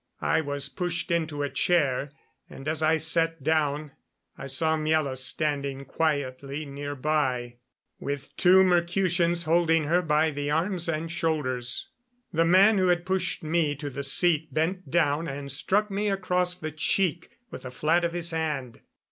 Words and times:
I 0.23 0.41
was 0.41 0.67
pushed 0.67 1.11
into 1.11 1.43
a 1.43 1.49
chair, 1.51 2.09
and 2.49 2.67
as 2.67 2.81
I 2.81 2.97
sat 2.97 3.43
down 3.43 3.91
I 4.35 4.47
saw 4.47 4.75
Miela 4.75 5.15
standing 5.15 5.85
quietly 5.85 6.65
near 6.65 6.95
by, 6.95 7.57
with 7.99 8.35
two 8.35 8.63
Mercutians 8.63 9.43
holding 9.43 9.83
her 9.83 10.01
by 10.01 10.31
the 10.31 10.49
arms 10.49 10.89
and 10.89 11.11
shoulders. 11.11 11.87
The 12.33 12.45
man 12.45 12.79
who 12.79 12.87
had 12.87 13.05
pushed 13.05 13.43
me 13.43 13.75
to 13.75 13.91
the 13.91 14.01
seat 14.01 14.51
bent 14.51 14.89
down 14.89 15.27
and 15.27 15.51
struck 15.51 15.91
me 15.91 16.09
across 16.09 16.55
the 16.55 16.71
cheek 16.71 17.37
with 17.51 17.61
the 17.61 17.69
flat 17.69 18.03
of 18.03 18.13
his 18.13 18.31
hand. 18.31 18.81